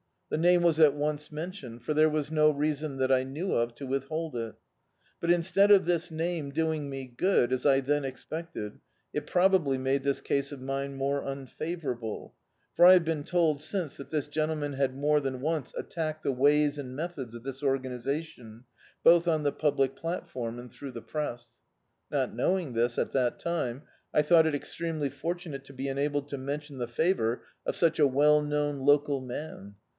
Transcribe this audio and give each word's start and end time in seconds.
The 0.31 0.37
name 0.37 0.63
was 0.63 0.79
at 0.79 0.93
once 0.95 0.95
Dictzed 0.95 0.95
by 0.95 1.05
Google 1.05 1.09
At 1.09 1.13
Last 1.13 1.31
mentioned, 1.53 1.83
for 1.83 1.93
there 1.93 2.09
was 2.09 2.31
no 2.31 2.49
reason 2.51 2.97
that 2.97 3.11
I 3.11 3.23
knew 3.23 3.51
of, 3.51 3.75
to 3.75 3.85
withhold 3.85 4.33
11 4.33 4.55
But 5.19 5.29
instead 5.29 5.69
of 5.71 5.85
this 5.85 6.09
name 6.09 6.49
doing 6.51 6.89
me 6.89 7.05
good, 7.05 7.51
as 7.51 7.65
I 7.67 7.81
then 7.81 8.03
expected, 8.05 8.79
it 9.13 9.27
probably 9.27 9.77
made 9.77 10.01
this 10.03 10.21
case 10.21 10.51
of 10.51 10.59
mine 10.61 10.95
more 10.95 11.23
unfavorable; 11.23 12.33
for 12.75 12.85
I 12.85 12.93
have 12.93 13.03
been 13.05 13.25
told 13.25 13.61
since 13.61 13.97
that 13.97 14.09
this 14.09 14.27
gentleman 14.27 14.73
had 14.73 14.95
more 14.95 15.19
than 15.19 15.39
once 15.41 15.71
at 15.77 15.91
tacked 15.91 16.23
the 16.23 16.31
ways 16.31 16.77
and 16.79 16.95
methods 16.95 17.35
of 17.35 17.43
this 17.43 17.61
Organisation, 17.61 18.63
both 19.03 19.27
on 19.27 19.43
the 19.43 19.51
public 19.51 19.95
f^atform 19.97 20.59
and 20.59 20.71
through 20.71 20.93
the 20.93 21.01
press. 21.03 21.49
Not 22.09 22.33
knowing 22.33 22.73
this, 22.73 22.97
at 22.97 23.11
that 23.11 23.37
time, 23.37 23.83
I 24.15 24.21
thought 24.23 24.47
it 24.47 24.55
ex 24.55 24.73
tremely 24.73 25.11
fortunate 25.11 25.63
to 25.65 25.73
be 25.73 25.89
enabled 25.89 26.29
to 26.29 26.37
mention 26.39 26.77
the 26.79 26.87
fa 26.87 27.13
vour 27.13 27.41
of 27.67 27.75
such 27.75 27.99
a 27.99 28.07
well 28.07 28.41
known 28.41 28.79
local 28.79 29.19
man. 29.21 29.75